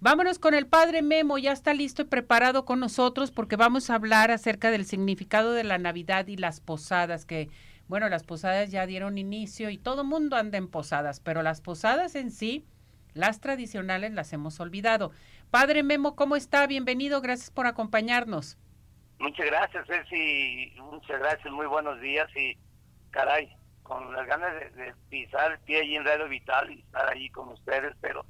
[0.00, 3.96] Vámonos con el padre Memo, ya está listo y preparado con nosotros porque vamos a
[3.96, 7.48] hablar acerca del significado de la Navidad y las posadas, que
[7.88, 12.14] bueno, las posadas ya dieron inicio y todo mundo anda en posadas, pero las posadas
[12.14, 12.64] en sí,
[13.12, 15.10] las tradicionales las hemos olvidado.
[15.50, 16.64] Padre Memo, ¿cómo está?
[16.68, 18.56] Bienvenido, gracias por acompañarnos.
[19.18, 22.56] Muchas gracias, Ceci, muchas gracias, muy buenos días y
[23.10, 23.52] caray,
[23.82, 27.48] con las ganas de, pisar el pie allí en Radio Vital y estar allí con
[27.48, 28.24] ustedes, pero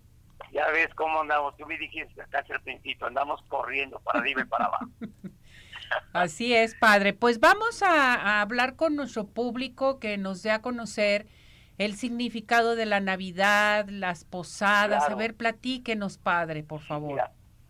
[0.52, 4.44] ya ves cómo andamos, tú me dijiste casi al principio, andamos corriendo para arriba y
[4.44, 4.86] para abajo.
[6.12, 7.12] Así es, padre.
[7.12, 11.26] Pues vamos a, hablar con nuestro público que nos dé a conocer
[11.79, 15.08] el significado de la Navidad, las posadas.
[15.08, 17.20] A ver, platíquenos, padre, por favor.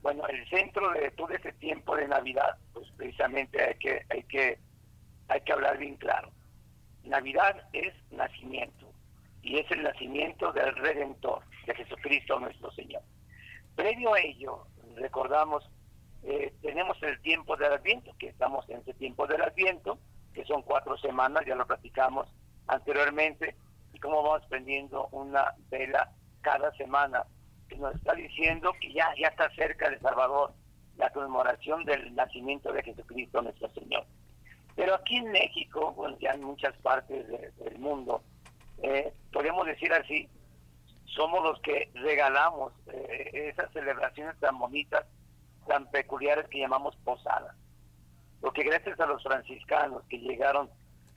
[0.02, 4.58] bueno, el centro de todo ese tiempo de Navidad, pues precisamente hay que, hay que,
[5.28, 6.32] hay que hablar bien claro.
[7.04, 8.87] Navidad es nacimiento
[9.48, 13.00] y es el nacimiento del Redentor, de Jesucristo nuestro Señor.
[13.74, 14.66] Previo a ello,
[14.96, 15.68] recordamos
[16.22, 19.98] eh, tenemos el tiempo del Adviento, que estamos en ese tiempo del Adviento,
[20.34, 22.28] que son cuatro semanas, ya lo platicamos
[22.66, 23.56] anteriormente,
[23.94, 27.24] y cómo vamos prendiendo una vela cada semana,
[27.70, 30.52] que nos está diciendo que ya, ya está cerca el Salvador,
[30.98, 34.04] la conmemoración del nacimiento de Jesucristo nuestro Señor.
[34.76, 38.22] Pero aquí en México, bueno, ya en muchas partes del mundo,
[38.82, 40.28] eh, podemos decir así,
[41.04, 45.04] somos los que regalamos eh, esas celebraciones tan bonitas
[45.66, 47.54] tan peculiares que llamamos posadas.
[48.40, 50.70] Porque gracias a los franciscanos que llegaron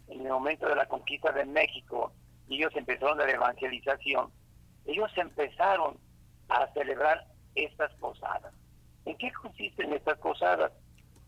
[0.09, 2.11] en el momento de la conquista de México,
[2.49, 4.29] ellos empezaron la evangelización,
[4.85, 5.97] ellos empezaron
[6.49, 8.53] a celebrar estas posadas.
[9.05, 10.71] ¿En qué consisten estas posadas?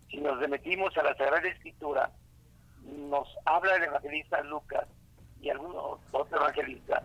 [0.10, 2.12] Si nos remitimos a la Sagrada Escritura,
[2.84, 4.86] nos habla el evangelista Lucas
[5.44, 7.04] y algunos otros evangelistas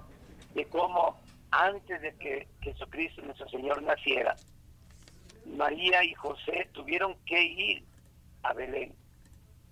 [0.55, 4.37] de cómo antes de que Jesucristo nuestro Señor naciera,
[5.45, 7.85] María y José tuvieron que ir
[8.43, 8.95] a Belén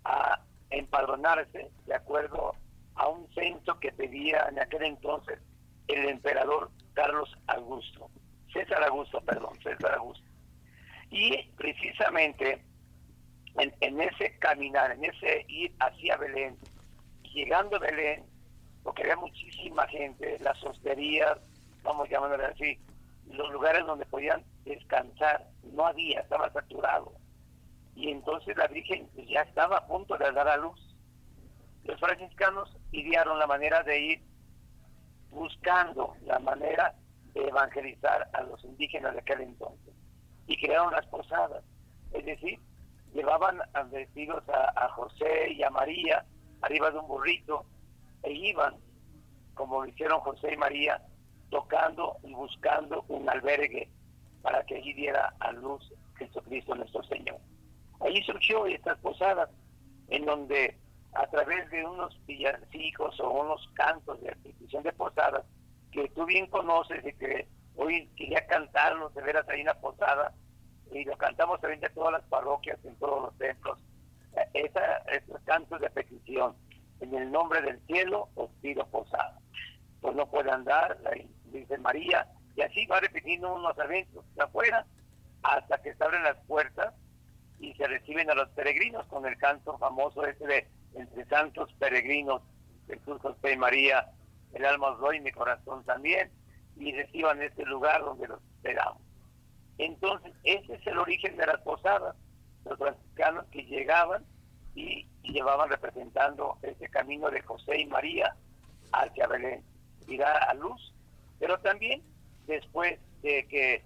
[0.04, 2.54] a empadronarse de acuerdo
[2.96, 5.38] a un censo que pedía en aquel entonces
[5.88, 8.10] el emperador Carlos Augusto,
[8.52, 10.26] César Augusto, perdón, César Augusto.
[11.10, 12.64] Y precisamente
[13.58, 16.56] en, ese caminar, en ese ir hacia Belén,
[17.34, 18.24] llegando a Belén,
[18.86, 21.38] porque había muchísima gente, las hosterías,
[21.82, 22.78] vamos llamándole así,
[23.32, 27.12] los lugares donde podían descansar, no había, estaba saturado.
[27.96, 30.80] Y entonces la Virgen ya estaba a punto de dar a luz.
[31.82, 34.22] Los franciscanos idearon la manera de ir
[35.30, 36.94] buscando la manera
[37.34, 39.94] de evangelizar a los indígenas de aquel entonces.
[40.46, 41.64] Y crearon las posadas.
[42.12, 42.60] Es decir,
[43.12, 43.58] llevaban
[43.90, 46.24] vestidos a José y a María
[46.62, 47.66] arriba de un burrito
[48.26, 48.74] e iban,
[49.54, 51.00] como lo hicieron José y María,
[51.50, 53.88] tocando y buscando un albergue
[54.42, 57.38] para que allí diera a luz Jesucristo nuestro Señor.
[58.00, 59.48] Allí surgió estas posadas
[60.08, 60.76] en donde
[61.14, 65.44] a través de unos villancicos o unos cantos de institución de posadas
[65.92, 70.34] que tú bien conoces y que hoy quería cantarlos de veras en la posada
[70.92, 73.78] y lo cantamos también de todas las parroquias, en todos los templos.
[74.52, 76.54] Esa, esos cantos de petición,
[77.00, 79.38] en el nombre del cielo os pido posada.
[80.00, 80.98] Pues no puede andar,
[81.44, 84.86] dice María, y así va repitiendo unos eventos de afuera
[85.42, 86.94] hasta que se abren las puertas
[87.58, 92.42] y se reciben a los peregrinos con el canto famoso ese de entre santos peregrinos,
[92.86, 94.10] Jesús, José y María,
[94.54, 96.30] el alma os doy, mi corazón también,
[96.76, 99.02] y reciban este lugar donde los esperamos.
[99.78, 102.16] Entonces, ese es el origen de las posadas,
[102.64, 104.24] los franciscanos que llegaban
[104.76, 108.34] y, llevaban representando ese camino de José y María
[108.92, 109.62] hacia Belén,
[110.06, 110.94] y da a luz,
[111.40, 112.00] pero también
[112.46, 113.82] después de que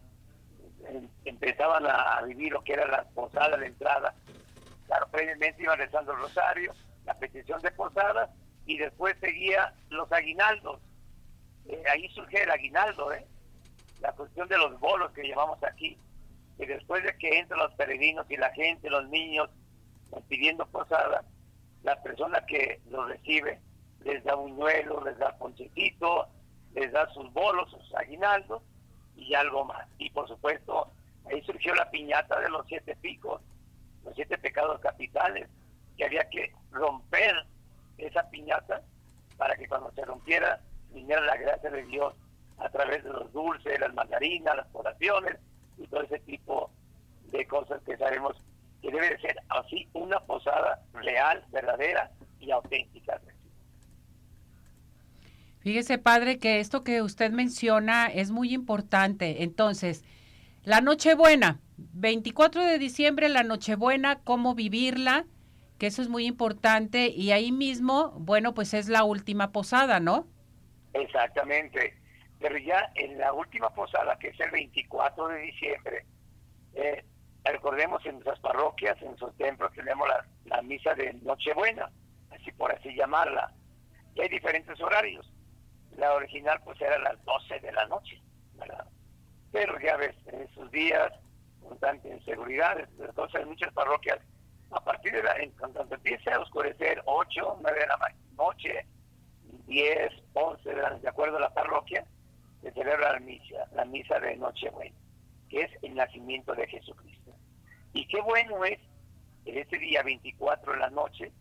[0.87, 4.15] em, empezaban a vivir lo que era la posada de entrada.
[4.87, 6.75] Claro, previamente iban rezando el rosario,
[7.07, 8.31] la petición de posada
[8.67, 10.81] y después seguía los aguinaldos.
[11.67, 13.27] Eh, ahí surge el aguinaldo, ¿eh?
[14.01, 15.97] la cuestión de los bolos que llevamos aquí.
[16.59, 19.49] Y después de que entran los peregrinos y la gente, los niños,
[20.29, 21.25] pidiendo posada,
[21.83, 23.61] la persona que los recibe
[24.05, 26.27] les da un buñuelo, les da ponchecito,
[26.75, 28.63] les da sus bolos, sus aguinaldos
[29.17, 29.87] y algo más.
[29.99, 30.89] Y por supuesto,
[31.31, 33.41] ahí surgió la piñata de los siete picos,
[34.05, 35.49] los siete pecados capitales,
[35.97, 37.45] que había que romper
[37.99, 38.83] esa piñata
[39.37, 40.61] para que cuando se rompiera
[40.93, 42.15] viniera la gracia de Dios
[42.59, 45.37] a través de los dulces, las mandarinas, las oraciones
[45.79, 46.71] y todo ese tipo
[47.31, 48.37] de cosas que sabemos
[48.81, 53.21] que debe ser así una posada real, verdadera y auténtica.
[55.61, 59.43] Fíjese, padre, que esto que usted menciona es muy importante.
[59.43, 60.05] Entonces,
[60.65, 65.27] La Nochebuena, 24 de diciembre, la Nochebuena, cómo vivirla,
[65.79, 70.27] que eso es muy importante, y ahí mismo, bueno, pues es la última posada, ¿no?
[70.95, 71.95] Exactamente.
[72.39, 76.07] Pero ya en la última posada, que es el 24 de diciembre,
[76.75, 77.05] eh,
[77.45, 81.91] recordemos en nuestras parroquias, en nuestros templos, tenemos la, la misa de Nochebuena,
[82.31, 83.53] así por así llamarla.
[84.15, 85.31] Y hay diferentes horarios.
[85.97, 88.21] La original pues era las 12 de la noche,
[88.55, 88.87] ¿verdad?
[89.53, 91.13] Pero ya ves, en esos días,
[91.61, 94.19] con tanta inseguridad, entonces en muchas parroquias,
[94.71, 97.99] a partir de la, en, cuando empiece a oscurecer, 8, 9 de la
[98.37, 98.87] noche,
[99.67, 102.05] 10, 11, de acuerdo a la parroquia,
[102.63, 104.97] se celebra la misa, la misa de Nochebuena,
[105.49, 107.10] que es el nacimiento de Jesucristo.
[107.93, 108.79] Y qué bueno es
[109.45, 111.33] en este día 24 de la noche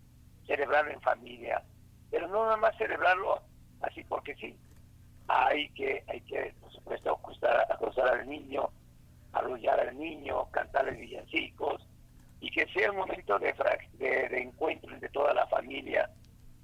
[0.47, 1.63] celebrarlo en familia,
[2.09, 3.41] pero no nada más celebrarlo
[3.81, 4.55] así porque sí.
[5.27, 8.67] Hay que, hay que por supuesto, acostar, al niño,
[9.31, 11.85] arrullar al niño, cantarle villancicos,
[12.39, 13.53] y que sea un momento de,
[13.99, 16.09] de, encuentro de toda la familia,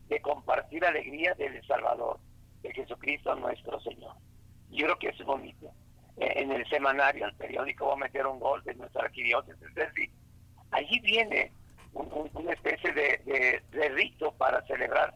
[0.08, 2.20] de compartir alegría del Salvador,
[2.64, 4.16] de Jesucristo nuestro Señor.
[4.72, 5.72] Yo creo que es bonito.
[6.18, 10.10] En el semanario, el periódico, va a meter un gol de nuestra arquidiócesis.
[10.72, 11.52] Allí viene
[11.94, 15.14] una especie de, de, rito para celebrar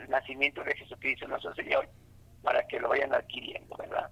[0.00, 1.88] el nacimiento de Jesucristo nuestro Señor,
[2.42, 4.10] para que lo vayan adquiriendo, ¿verdad?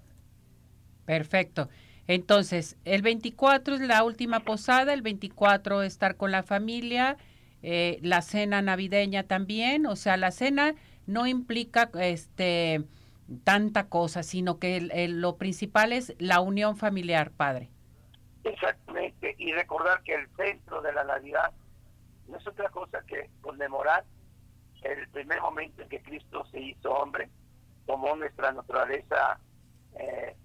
[1.04, 1.68] Perfecto.
[2.06, 7.16] Entonces, el 24 es la última posada, el 24 estar con la familia,
[7.62, 10.74] eh, la cena navideña también, o sea, la cena
[11.06, 12.82] no implica este
[13.44, 17.70] tanta cosa, sino que lo principal es la unión familiar, padre.
[18.44, 21.52] Exactamente, y recordar que el centro de la Navidad
[22.28, 24.04] no es otra cosa que conmemorar
[24.84, 27.30] el primer momento en que Cristo se hizo hombre,
[27.86, 29.38] tomó nuestra naturaleza
[29.98, 30.36] eh,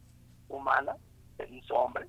[0.47, 0.95] humana,
[1.37, 2.07] se hizo hombre.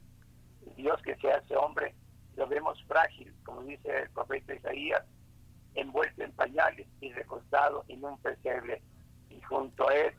[0.76, 1.94] Dios que se hace hombre,
[2.36, 5.02] lo vemos frágil, como dice el profeta Isaías,
[5.74, 8.80] envuelto en pañales y recostado en un pesebre,
[9.28, 10.14] y junto a él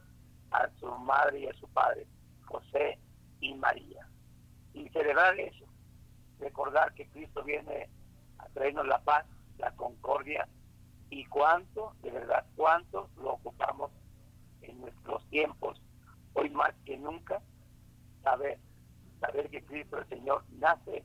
[0.51, 2.05] a su madre y a su padre,
[2.45, 2.99] José
[3.39, 4.07] y María.
[4.73, 5.65] Y celebrar eso,
[6.39, 7.89] recordar que Cristo viene
[8.37, 9.25] a traernos la paz,
[9.57, 10.47] la concordia
[11.09, 13.91] y cuánto, de verdad, cuánto lo ocupamos
[14.61, 15.81] en nuestros tiempos,
[16.33, 17.41] hoy más que nunca,
[18.23, 18.59] saber,
[19.19, 21.03] saber que Cristo el Señor nace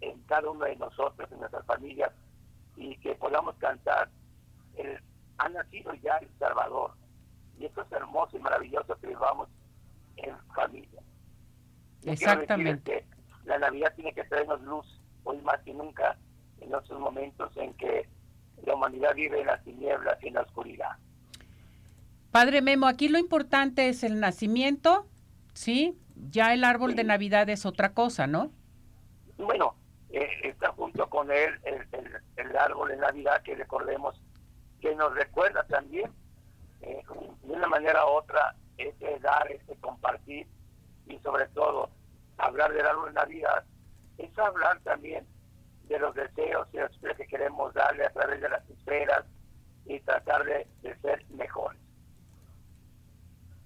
[0.00, 2.10] en cada uno de nosotros, en nuestras familias,
[2.76, 4.10] y que podamos cantar,
[4.76, 5.00] el,
[5.38, 6.92] ha nacido ya el Salvador,
[7.62, 9.48] y esto es hermoso y maravilloso que vivamos
[10.16, 11.00] en familia.
[12.04, 13.06] Exactamente.
[13.44, 16.18] La Navidad tiene que traernos luz, hoy más que nunca,
[16.60, 18.08] en esos momentos en que
[18.64, 20.96] la humanidad vive en las tinieblas y en la oscuridad.
[22.32, 25.06] Padre Memo, aquí lo importante es el nacimiento,
[25.54, 25.96] ¿sí?
[26.16, 28.50] Ya el árbol de Navidad es otra cosa, ¿no?
[29.36, 29.76] Bueno,
[30.10, 31.86] eh, está junto con él el,
[32.36, 34.20] el, árbol de Navidad que recordemos
[34.80, 36.10] que nos recuerda también
[36.80, 37.02] eh,
[37.52, 40.46] de una manera u otra, este dar, este compartir
[41.06, 41.90] y sobre todo
[42.38, 43.64] hablar del árbol de Navidad,
[44.16, 45.26] es hablar también
[45.86, 49.24] de los deseos y las que queremos darle a través de las esferas
[49.84, 50.66] y tratar de,
[51.02, 51.78] ser mejores.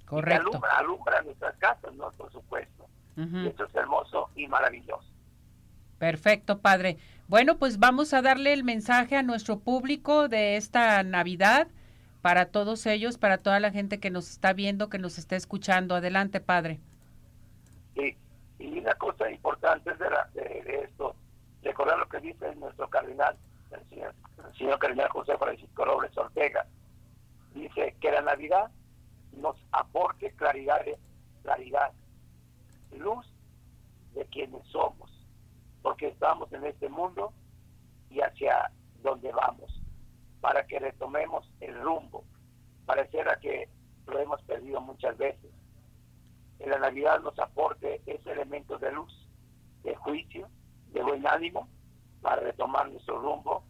[0.05, 0.61] Correcto.
[0.73, 2.11] alumbra, nuestras casas, ¿no?
[2.13, 2.87] Por supuesto.
[3.17, 5.09] Esto es hermoso y maravilloso.
[5.99, 6.99] Perfecto, padre.
[7.29, 11.69] Bueno, pues vamos a darle el mensaje a nuestro público de esta Navidad
[12.27, 15.95] para todos ellos, para toda la gente que nos está viendo, que nos está escuchando.
[15.95, 16.81] Adelante, Padre.
[17.95, 18.17] Sí,
[18.59, 21.15] y una cosa importante de, de, esto,
[21.63, 23.37] recordar lo que dice nuestro cardenal,
[23.71, 24.13] el señor,
[24.45, 26.67] el señor cardenal José Francisco Robles Ortega.
[27.55, 28.73] Dice que la Navidad
[29.31, 30.81] nos aporte claridad,
[31.45, 31.93] claridad,
[32.91, 33.25] luz
[34.17, 35.13] de quienes somos,
[35.81, 37.33] porque estamos en este mundo
[38.11, 38.73] y hacia
[39.05, 39.81] donde vamos
[40.47, 42.23] para que retomemos el rumbo.
[42.85, 43.69] Pareciera que
[44.07, 45.51] lo hemos perdido muchas veces.
[46.61, 49.13] En la Navidad nos aporte ese elemento de luz,
[49.83, 50.49] de juicio,
[50.93, 51.69] de buen ánimo,
[52.23, 53.65] para retomar nuestro rumbo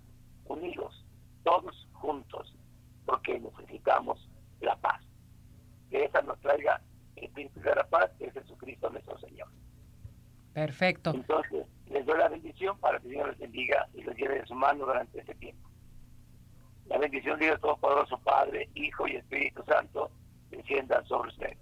[0.49, 1.02] unidos,
[1.45, 2.54] todos juntos,
[3.06, 4.28] porque necesitamos
[4.61, 5.00] la paz.
[5.88, 6.83] Que esa nos traiga
[7.14, 9.49] el príncipe de la paz, que es Jesucristo nuestro Señor.
[10.52, 11.12] Perfecto.
[11.14, 14.54] Entonces, les doy la bendición para que Dios les bendiga y los lleve de su
[14.54, 15.66] mano durante este tiempo.
[17.07, 20.11] Bendición de Dios Todopoderoso, Padre, Hijo y Espíritu Santo,
[20.51, 21.57] descienda sobre usted.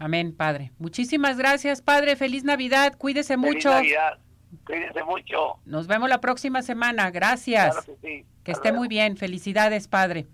[0.00, 0.72] Amén, Padre.
[0.78, 2.16] Muchísimas gracias, Padre.
[2.16, 2.98] Feliz Navidad.
[2.98, 3.70] Cuídese Feliz mucho.
[3.70, 4.18] Navidad.
[4.66, 5.60] Cuídese mucho.
[5.64, 7.12] Nos vemos la próxima semana.
[7.12, 7.86] Gracias.
[8.00, 9.16] que, que esté muy bien.
[9.16, 10.26] Felicidades, Padre.